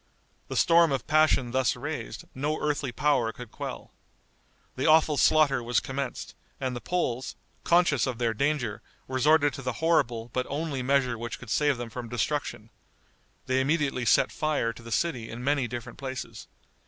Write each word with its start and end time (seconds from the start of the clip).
The 0.47 0.55
storm 0.57 0.91
of 0.91 1.05
passion 1.05 1.51
thus 1.51 1.75
raised, 1.75 2.25
no 2.33 2.59
earthly 2.59 2.91
power 2.91 3.31
could 3.31 3.51
quell. 3.51 3.91
The 4.75 4.87
awful 4.87 5.15
slaughter 5.15 5.61
was 5.61 5.79
commenced, 5.79 6.33
and 6.59 6.75
the 6.75 6.81
Poles, 6.81 7.35
conscious 7.63 8.07
of 8.07 8.17
their 8.17 8.33
danger, 8.33 8.81
resorted 9.07 9.53
to 9.53 9.61
the 9.61 9.73
horrible 9.73 10.31
but 10.33 10.47
only 10.49 10.81
measure 10.81 11.19
which 11.19 11.37
could 11.37 11.51
save 11.51 11.77
them 11.77 11.91
from 11.91 12.09
destruction. 12.09 12.71
They 13.45 13.61
immediately 13.61 14.05
set 14.05 14.31
fire 14.31 14.73
to 14.73 14.81
the 14.81 14.91
city 14.91 15.29
in 15.29 15.43
many 15.43 15.67
different 15.67 15.99
places. 15.99 16.47